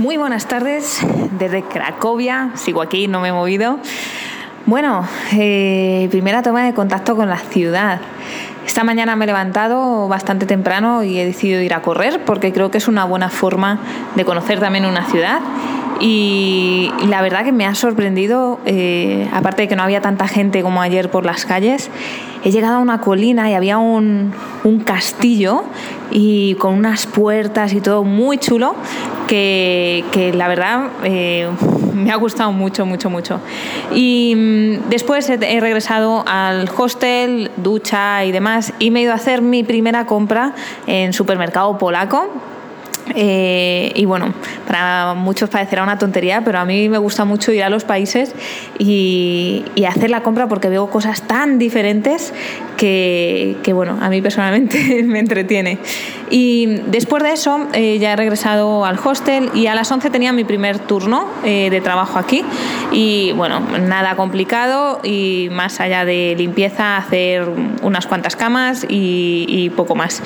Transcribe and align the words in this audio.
Muy 0.00 0.16
buenas 0.16 0.46
tardes 0.46 1.06
desde 1.38 1.62
Cracovia, 1.62 2.52
sigo 2.54 2.80
aquí, 2.80 3.06
no 3.06 3.20
me 3.20 3.28
he 3.28 3.32
movido. 3.32 3.76
Bueno, 4.64 5.06
eh, 5.36 6.08
primera 6.10 6.42
toma 6.42 6.64
de 6.64 6.72
contacto 6.72 7.16
con 7.16 7.28
la 7.28 7.36
ciudad. 7.36 8.00
Esta 8.66 8.82
mañana 8.82 9.14
me 9.14 9.24
he 9.24 9.26
levantado 9.26 10.08
bastante 10.08 10.46
temprano 10.46 11.02
y 11.02 11.20
he 11.20 11.26
decidido 11.26 11.60
ir 11.60 11.74
a 11.74 11.82
correr 11.82 12.24
porque 12.24 12.50
creo 12.50 12.70
que 12.70 12.78
es 12.78 12.88
una 12.88 13.04
buena 13.04 13.28
forma 13.28 13.78
de 14.16 14.24
conocer 14.24 14.58
también 14.58 14.86
una 14.86 15.04
ciudad. 15.04 15.40
Y 16.00 16.90
la 17.06 17.20
verdad 17.20 17.44
que 17.44 17.52
me 17.52 17.66
ha 17.66 17.74
sorprendido, 17.74 18.58
eh, 18.64 19.28
aparte 19.34 19.62
de 19.62 19.68
que 19.68 19.76
no 19.76 19.82
había 19.82 20.00
tanta 20.00 20.28
gente 20.28 20.62
como 20.62 20.80
ayer 20.80 21.10
por 21.10 21.26
las 21.26 21.44
calles, 21.44 21.90
he 22.42 22.50
llegado 22.50 22.76
a 22.76 22.78
una 22.78 23.02
colina 23.02 23.50
y 23.50 23.52
había 23.52 23.76
un, 23.76 24.32
un 24.64 24.80
castillo 24.80 25.64
y 26.10 26.54
con 26.54 26.72
unas 26.72 27.04
puertas 27.04 27.74
y 27.74 27.82
todo 27.82 28.02
muy 28.02 28.38
chulo 28.38 28.74
que, 29.30 30.32
la 30.34 30.48
verdad 30.48 30.88
eh, 31.04 31.48
me 31.94 32.10
ha 32.10 32.16
gustado 32.16 32.52
mucho, 32.52 32.84
mucho, 32.84 33.10
mucho. 33.10 33.40
Y 33.92 34.34
mm, 34.36 34.88
después 34.88 35.28
he, 35.30 35.60
regresado 35.60 36.24
al 36.26 36.68
hostel, 36.76 37.50
ducha 37.56 38.24
y 38.24 38.32
demás 38.32 38.72
y 38.78 38.90
me 38.90 39.00
he 39.00 39.02
ido 39.04 39.12
a 39.12 39.16
hacer 39.16 39.42
mi 39.42 39.62
primera 39.62 40.06
compra 40.06 40.54
en 40.86 41.12
supermercado 41.12 41.78
polaco 41.78 42.28
eh, 43.14 43.92
y 43.94 44.04
bueno, 44.04 44.32
para 44.66 45.14
muchos 45.14 45.50
parecerá 45.50 45.82
una 45.82 45.98
tontería, 45.98 46.42
pero 46.44 46.58
a 46.58 46.64
mí 46.64 46.88
me 46.88 46.98
gusta 46.98 47.24
mucho 47.24 47.52
ir 47.52 47.62
a 47.64 47.70
los 47.70 47.84
países 47.84 48.34
y 48.78 49.64
hacer 49.88 50.10
la 50.10 50.22
compra 50.22 50.48
porque 50.48 50.68
veo 50.68 50.88
cosas 50.90 51.22
tan 51.22 51.58
diferentes 51.58 52.32
que, 52.80 53.72
bueno, 53.74 53.98
a 54.00 54.08
mí 54.08 54.22
personalmente 54.22 55.02
me 55.04 55.18
entretiene. 55.18 55.78
Y 56.30 56.66
después 56.86 57.22
de 57.22 57.32
eso 57.32 57.66
eh, 57.74 57.98
ya 57.98 58.12
he 58.12 58.16
regresado 58.16 58.84
al 58.86 58.98
hostel 59.04 59.50
y 59.54 59.66
a 59.66 59.74
las 59.74 59.90
11 59.90 60.08
tenía 60.10 60.32
mi 60.32 60.44
primer 60.44 60.78
turno 60.78 61.28
eh, 61.44 61.68
de 61.70 61.80
trabajo 61.80 62.18
aquí. 62.18 62.42
Y 62.90 63.32
bueno, 63.32 63.60
nada 63.60 64.16
complicado 64.16 65.00
y 65.02 65.48
más 65.52 65.80
allá 65.80 66.04
de 66.04 66.34
limpieza, 66.38 66.96
hacer 66.96 67.48
unas 67.82 68.06
cuantas 68.06 68.34
camas 68.36 68.86
y, 68.88 69.44
y 69.48 69.70
poco 69.70 69.94
más. 69.94 70.22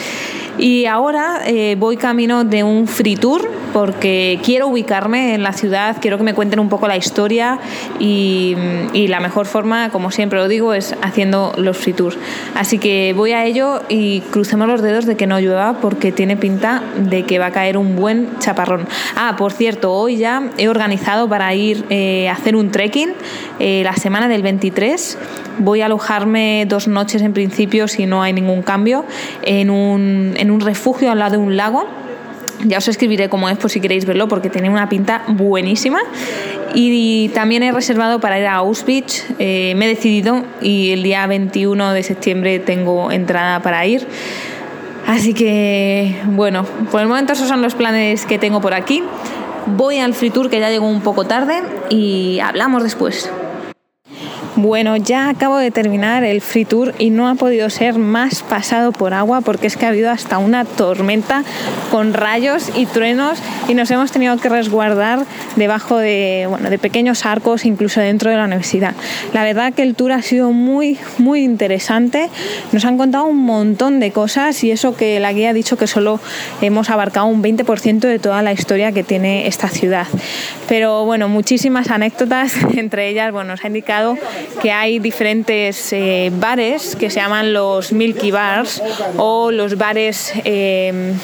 Y 0.57 0.87
ahora 0.87 1.41
eh, 1.47 1.75
voy 1.79 1.97
camino 1.97 2.45
de 2.45 2.63
un 2.63 2.87
free 2.87 3.17
tour 3.17 3.51
porque 3.73 4.39
quiero 4.45 4.69
ubicarme 4.69 5.35
en 5.35 5.43
la 5.43 5.53
ciudad, 5.53 5.97
quiero 6.01 6.17
que 6.17 6.23
me 6.23 6.33
cuenten 6.33 6.61
un 6.61 6.69
poco 6.69 6.87
la 6.87 6.97
historia 6.97 7.59
y, 7.99 8.55
y 8.93 9.09
la 9.09 9.19
mejor 9.19 9.47
forma, 9.47 9.91
como 9.91 10.13
siempre 10.13 10.39
lo 10.39 10.47
digo, 10.47 10.73
es 10.73 10.95
haciendo 11.03 11.53
los 11.57 11.77
free 11.77 11.93
tours. 11.93 12.17
Así 12.55 12.79
que 12.79 13.13
voy 13.17 13.33
a 13.33 13.45
ello 13.45 13.83
y 13.89 14.21
crucemos 14.21 14.69
los 14.69 14.83
dedos 14.83 15.07
de 15.07 15.17
que 15.17 15.27
no 15.27 15.41
llueva 15.41 15.81
porque 15.81 16.13
tiene 16.13 16.37
pinta 16.37 16.83
de 16.97 17.25
que 17.25 17.39
va 17.39 17.47
a 17.47 17.51
caer 17.51 17.77
un 17.77 17.97
buen 17.97 18.39
chaparrón. 18.39 18.87
Ah, 19.17 19.35
por 19.37 19.53
cierto, 19.53 19.93
hoy 19.93 20.17
ya 20.17 20.51
he 20.59 20.69
organizado 20.69 21.29
para 21.29 21.55
ir 21.55 21.85
eh, 21.91 22.29
a 22.29 22.33
hacer 22.33 22.57
un 22.57 22.71
trekking 22.71 23.13
eh, 23.59 23.83
la 23.85 23.95
semana 23.95 24.29
del 24.29 24.43
23. 24.43 25.19
Voy 25.59 25.81
a 25.81 25.87
alojarme 25.87 26.67
dos 26.69 26.89
noches 26.89 27.23
en 27.23 27.33
principio 27.33 27.89
si 27.89 28.07
no 28.07 28.23
hay 28.23 28.33
ningún 28.33 28.63
cambio 28.63 29.05
en 29.43 29.71
un, 29.71 30.35
en 30.37 30.51
un 30.51 30.61
refugio 30.61 31.11
al 31.11 31.19
lado 31.19 31.33
de 31.33 31.39
un 31.39 31.57
lago 31.57 31.87
ya 32.65 32.79
os 32.79 32.89
escribiré 32.89 33.29
cómo 33.29 33.49
es 33.49 33.59
por 33.59 33.71
si 33.71 33.81
queréis 33.81 34.07
verlo 34.07 34.29
porque 34.29 34.49
tiene 34.49 34.71
una 34.71 34.89
pinta 34.89 35.23
buenísima. 35.29 35.99
Y 36.75 37.29
también 37.31 37.63
he 37.63 37.71
reservado 37.71 38.21
para 38.21 38.39
ir 38.39 38.47
a 38.47 38.57
Auschwitz. 38.57 39.25
Eh, 39.39 39.75
me 39.77 39.87
he 39.87 39.89
decidido 39.89 40.45
y 40.61 40.91
el 40.91 41.03
día 41.03 41.27
21 41.27 41.93
de 41.93 42.03
septiembre 42.03 42.59
tengo 42.59 43.13
entrada 43.13 43.61
para 43.61 43.87
ir. 43.87 44.07
Así 45.07 45.35
que, 45.35 46.21
bueno, 46.27 46.65
por 46.91 47.01
el 47.03 47.09
momento 47.09 47.35
esos 47.35 47.49
son 47.49 47.63
los 47.63 47.75
planes 47.75 48.27
que 48.27 48.39
tengo 48.39 48.61
por 48.61 48.75
aquí. 48.75 49.03
Voy 49.67 49.99
al 49.99 50.15
free 50.15 50.31
tour 50.31 50.51
que 50.51 50.61
ya 50.61 50.71
llegó 50.71 50.89
un 50.89 51.03
poco 51.03 51.25
tarde 51.25 51.63
y 51.91 52.41
hablamos 52.41 52.83
después. 52.83 53.31
Bueno, 54.65 54.97
ya 54.97 55.29
acabo 55.29 55.59
de 55.59 55.71
terminar 55.71 56.25
el 56.25 56.41
free 56.41 56.65
tour 56.65 56.95
y 56.99 57.11
no 57.11 57.29
ha 57.29 57.35
podido 57.35 57.69
ser 57.69 57.99
más 57.99 58.43
pasado 58.43 58.93
por 58.93 59.13
agua 59.13 59.43
porque 59.43 59.67
es 59.67 59.77
que 59.77 59.85
ha 59.85 59.91
habido 59.91 60.11
hasta 60.11 60.39
una 60.39 60.65
tormenta 60.65 61.45
con 61.91 62.15
rayos 62.15 62.71
y 62.75 62.87
truenos 62.87 63.41
y 63.69 63.75
nos 63.75 63.91
hemos 63.91 64.11
tenido 64.11 64.35
que 64.39 64.49
resguardar 64.49 65.27
debajo 65.57 65.99
de, 65.99 66.47
bueno, 66.49 66.71
de 66.71 66.79
pequeños 66.79 67.27
arcos, 67.27 67.67
incluso 67.67 68.01
dentro 68.01 68.31
de 68.31 68.39
la 68.39 68.45
universidad. 68.45 68.95
La 69.35 69.45
verdad 69.45 69.75
que 69.75 69.83
el 69.83 69.95
tour 69.95 70.13
ha 70.13 70.23
sido 70.23 70.51
muy, 70.51 70.99
muy 71.19 71.43
interesante. 71.43 72.31
Nos 72.73 72.87
han 72.87 72.97
contado 72.97 73.27
un 73.27 73.45
montón 73.45 74.01
de 74.01 74.13
cosas 74.13 74.65
y 74.65 74.71
eso 74.71 74.97
que 74.97 75.21
la 75.21 75.35
guía 75.35 75.51
ha 75.51 75.53
dicho 75.53 75.77
que 75.77 75.87
solo 75.87 76.21
hemos 76.63 76.89
abarcado 76.89 77.27
un 77.27 77.43
20% 77.43 77.99
de 77.99 78.19
toda 78.19 78.41
la 78.41 78.55
historia 78.55 78.93
que 78.93 79.05
tiene 79.05 79.47
esta 79.47 79.69
ciudad. 79.69 80.07
Pero 80.69 81.05
bueno, 81.05 81.29
muchísimas 81.29 81.91
anécdotas, 81.91 82.55
entre 82.77 83.11
ellas, 83.11 83.31
bueno, 83.31 83.51
nos 83.51 83.63
ha 83.63 83.67
indicado 83.67 84.17
que 84.55 84.73
hay 84.73 84.99
diferentes 84.99 85.93
eh, 85.93 86.31
bares 86.35 86.97
que 86.97 87.11
se 87.11 87.21
llaman 87.21 87.53
los 87.53 87.93
Milky 87.93 88.31
Bars 88.31 88.83
o 89.17 89.51
los 89.51 89.77
bares, 89.77 90.33
eh, 90.45 91.15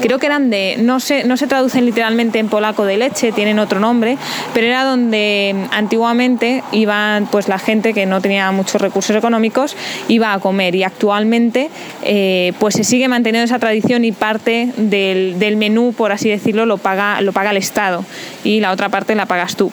creo 0.00 0.18
que 0.18 0.26
eran 0.26 0.50
de, 0.50 0.76
no 0.78 1.00
se, 1.00 1.24
no 1.24 1.36
se 1.36 1.46
traducen 1.46 1.84
literalmente 1.86 2.38
en 2.38 2.48
polaco 2.48 2.84
de 2.84 2.96
leche, 2.96 3.32
tienen 3.32 3.58
otro 3.58 3.80
nombre, 3.80 4.16
pero 4.52 4.66
era 4.66 4.84
donde 4.84 5.54
antiguamente 5.70 6.62
iban 6.72 7.26
pues 7.26 7.48
la 7.48 7.58
gente 7.58 7.94
que 7.94 8.06
no 8.06 8.20
tenía 8.20 8.50
muchos 8.52 8.80
recursos 8.80 9.16
económicos 9.16 9.76
iba 10.08 10.32
a 10.32 10.40
comer 10.40 10.74
y 10.74 10.82
actualmente 10.82 11.70
eh, 12.02 12.52
pues 12.58 12.74
se 12.74 12.84
sigue 12.84 13.08
manteniendo 13.08 13.44
esa 13.44 13.58
tradición 13.58 14.04
y 14.04 14.12
parte 14.12 14.68
del, 14.76 15.38
del 15.38 15.56
menú, 15.56 15.92
por 15.96 16.12
así 16.12 16.28
decirlo, 16.28 16.66
lo 16.66 16.78
paga, 16.78 17.20
lo 17.20 17.32
paga 17.32 17.50
el 17.50 17.56
Estado 17.56 18.04
y 18.42 18.60
la 18.60 18.72
otra 18.72 18.88
parte 18.88 19.14
la 19.14 19.26
pagas 19.26 19.56
tú. 19.56 19.72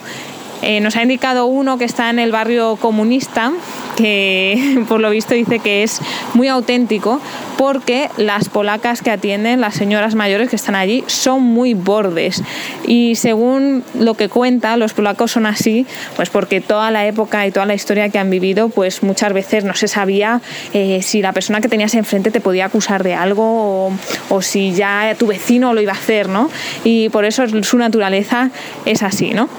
Eh, 0.62 0.80
nos 0.80 0.96
ha 0.96 1.02
indicado 1.02 1.46
uno 1.46 1.78
que 1.78 1.86
está 1.86 2.10
en 2.10 2.20
el 2.20 2.32
barrio 2.32 2.76
comunista, 2.76 3.52
que 3.96 4.84
por 4.90 5.00
lo 5.00 5.10
visto 5.10 5.34
dice 5.34 5.60
que 5.60 5.84
es 5.84 6.02
muy 6.34 6.48
auténtico 6.48 7.20
porque 7.58 8.10
las 8.18 8.50
polacas 8.50 9.02
que 9.02 9.12
atienden, 9.12 9.62
las 9.62 9.76
señoras 9.76 10.16
mayores 10.16 10.50
que 10.50 10.56
están 10.56 10.74
allí, 10.76 11.04
son 11.06 11.44
muy 11.44 11.76
bordes. 11.76 12.42
Y 12.88 13.16
según 13.16 13.84
lo 13.94 14.16
que 14.16 14.30
cuenta, 14.30 14.78
los 14.78 14.94
polacos 14.94 15.32
son 15.32 15.46
así, 15.46 15.86
pues 16.16 16.32
porque 16.32 16.60
toda 16.60 16.90
la 16.90 17.06
época 17.06 17.46
y 17.46 17.52
toda 17.52 17.68
la 17.68 17.76
historia 17.76 18.10
que 18.10 18.18
han 18.18 18.32
vivido, 18.32 18.70
pues 18.70 19.04
muchas 19.04 19.34
veces 19.34 19.64
no 19.64 19.76
se 19.76 19.88
sabía 19.88 20.42
eh, 20.74 21.02
si 21.04 21.22
la 21.22 21.34
persona 21.34 21.62
que 21.62 21.68
tenías 21.68 21.94
enfrente 21.94 22.32
te 22.32 22.42
podía 22.42 22.66
acusar 22.66 23.04
de 23.04 23.14
algo 23.14 23.44
o, 23.44 23.92
o 24.30 24.42
si 24.42 24.74
ya 24.74 25.16
tu 25.18 25.28
vecino 25.28 25.74
lo 25.74 25.82
iba 25.82 25.92
a 25.92 25.96
hacer, 25.96 26.30
¿no? 26.30 26.50
Y 26.84 27.10
por 27.10 27.26
eso 27.26 27.44
su 27.64 27.78
naturaleza 27.78 28.50
es 28.86 29.04
así, 29.04 29.32
¿no? 29.32 29.50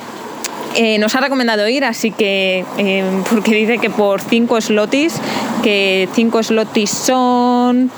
Eh, 0.75 0.99
nos 0.99 1.15
ha 1.15 1.21
recomendado 1.21 1.69
ir, 1.69 1.85
así 1.85 2.11
que, 2.11 2.65
eh, 2.79 3.05
porque 3.31 3.55
dice 3.55 3.79
que 3.79 3.91
por 3.91 4.21
5 4.21 4.61
slotis, 4.61 5.21
que 5.63 6.09
5 6.15 6.43
slotis 6.43 6.91
son 6.91 7.91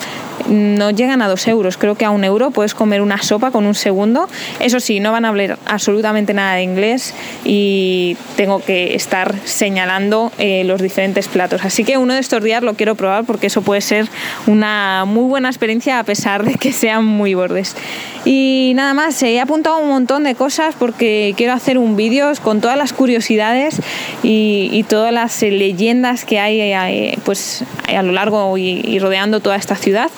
no 0.48 0.90
llegan 0.90 1.22
a 1.22 1.28
dos 1.28 1.46
euros, 1.46 1.76
creo 1.76 1.94
que 1.94 2.04
a 2.04 2.10
un 2.10 2.24
euro 2.24 2.50
puedes 2.50 2.74
comer 2.74 3.00
una 3.00 3.22
sopa 3.22 3.50
con 3.50 3.66
un 3.66 3.74
segundo. 3.74 4.28
Eso 4.60 4.80
sí, 4.80 5.00
no 5.00 5.12
van 5.12 5.24
a 5.24 5.28
hablar 5.28 5.58
absolutamente 5.66 6.34
nada 6.34 6.54
de 6.54 6.62
inglés 6.62 7.14
y 7.44 8.16
tengo 8.36 8.60
que 8.60 8.94
estar 8.94 9.34
señalando 9.44 10.32
eh, 10.38 10.64
los 10.64 10.82
diferentes 10.82 11.28
platos. 11.28 11.64
Así 11.64 11.84
que 11.84 11.98
uno 11.98 12.14
de 12.14 12.20
estos 12.20 12.42
días 12.42 12.62
lo 12.62 12.74
quiero 12.74 12.94
probar 12.94 13.24
porque 13.24 13.46
eso 13.46 13.62
puede 13.62 13.80
ser 13.80 14.06
una 14.46 15.04
muy 15.06 15.24
buena 15.24 15.48
experiencia 15.48 15.98
a 15.98 16.04
pesar 16.04 16.44
de 16.44 16.54
que 16.54 16.72
sean 16.72 17.04
muy 17.04 17.34
bordes. 17.34 17.76
Y 18.24 18.72
nada 18.74 18.94
más, 18.94 19.22
he 19.22 19.40
apuntado 19.40 19.78
un 19.78 19.88
montón 19.88 20.24
de 20.24 20.34
cosas 20.34 20.74
porque 20.78 21.34
quiero 21.36 21.52
hacer 21.52 21.76
un 21.76 21.96
vídeo 21.96 22.32
con 22.42 22.60
todas 22.60 22.78
las 22.78 22.92
curiosidades 22.92 23.80
y, 24.22 24.84
todas 24.88 25.12
las 25.12 25.42
leyendas 25.42 26.24
que 26.24 26.38
hay 26.38 26.60
eh, 26.60 27.18
pues, 27.24 27.64
a 27.88 28.02
lo 28.02 28.12
largo 28.12 28.56
y 28.58 28.98
rodeando 28.98 29.40
toda 29.40 29.56
esta 29.56 29.76
ciudad. 29.76 30.10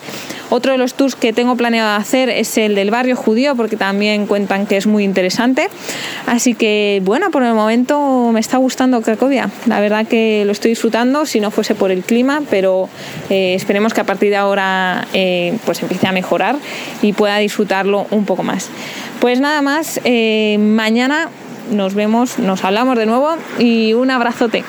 Otro 0.49 0.73
de 0.73 0.79
los 0.79 0.95
tours 0.95 1.17
que 1.17 1.33
tengo 1.33 1.57
planeado 1.57 1.97
hacer 1.97 2.29
es 2.29 2.57
el 2.57 2.75
del 2.75 2.91
barrio 2.91 3.17
judío, 3.17 3.57
porque 3.57 3.77
también 3.77 4.27
cuentan 4.27 4.67
que 4.67 4.77
es 4.77 4.87
muy 4.87 5.05
interesante. 5.05 5.69
Así 6.27 6.55
que, 6.55 7.01
bueno, 7.05 7.31
por 7.31 7.43
el 7.43 7.55
momento 7.55 8.31
me 8.33 8.41
está 8.41 8.57
gustando 8.59 9.01
Cracovia. 9.03 9.51
La 9.67 9.81
verdad 9.81 10.07
que 10.07 10.45
lo 10.45 10.53
estoy 10.53 10.71
disfrutando, 10.71 11.27
si 11.27 11.41
no 11.41 11.51
fuese 11.51 11.75
por 11.75 11.91
el 11.91 12.03
clima, 12.03 12.43
pero 12.49 12.89
eh, 13.29 13.55
esperemos 13.55 13.93
que 13.93 14.01
a 14.01 14.05
partir 14.05 14.31
de 14.31 14.37
ahora 14.37 15.07
eh, 15.13 15.59
pues 15.65 15.83
empiece 15.83 16.07
a 16.07 16.13
mejorar 16.13 16.57
y 17.03 17.13
pueda 17.13 17.39
disfrutarlo 17.39 18.07
un 18.11 18.25
poco 18.25 18.43
más. 18.43 18.71
Pues 19.21 19.41
nada 19.41 19.63
más, 19.63 20.01
eh, 20.05 20.59
mañana 20.61 21.29
nos 21.71 21.95
vemos, 21.95 22.39
nos 22.39 22.65
hablamos 22.65 22.97
de 22.97 23.07
nuevo 23.07 23.37
y 23.59 23.95
un 23.95 24.11
abrazote. 24.11 24.63